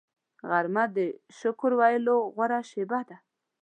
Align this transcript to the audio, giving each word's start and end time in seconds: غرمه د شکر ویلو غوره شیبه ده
غرمه 0.49 0.83
د 0.95 0.97
شکر 1.37 1.71
ویلو 1.79 2.17
غوره 2.33 2.59
شیبه 2.69 2.99
ده 3.07 3.17